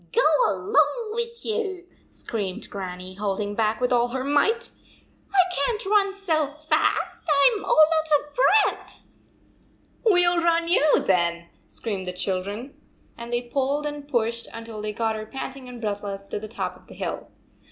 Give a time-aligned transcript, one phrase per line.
[0.13, 4.71] "Go along with you," screamed Gran nie, holding back, with all her might."
[5.31, 9.03] I can t run so fast; I am all out of breath."
[10.01, 12.73] 156 "We ll run you, then," screamed the children,
[13.15, 16.75] and they pulled and pushed until they got her panting and breathless to the top
[16.75, 17.27] of the hill.